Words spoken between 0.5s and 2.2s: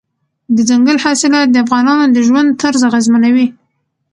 دځنګل حاصلات د افغانانو د